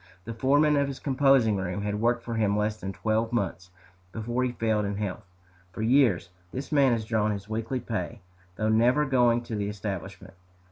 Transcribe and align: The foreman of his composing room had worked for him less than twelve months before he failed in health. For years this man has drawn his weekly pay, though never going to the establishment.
The 0.25 0.33
foreman 0.33 0.77
of 0.77 0.87
his 0.87 0.97
composing 0.99 1.57
room 1.57 1.83
had 1.83 2.01
worked 2.01 2.23
for 2.23 2.33
him 2.33 2.57
less 2.57 2.75
than 2.75 2.91
twelve 2.91 3.31
months 3.31 3.69
before 4.11 4.43
he 4.43 4.51
failed 4.51 4.83
in 4.83 4.95
health. 4.97 5.27
For 5.73 5.83
years 5.83 6.29
this 6.51 6.71
man 6.71 6.93
has 6.93 7.05
drawn 7.05 7.29
his 7.29 7.47
weekly 7.47 7.79
pay, 7.79 8.21
though 8.55 8.67
never 8.69 9.05
going 9.05 9.43
to 9.43 9.55
the 9.55 9.69
establishment. 9.69 10.33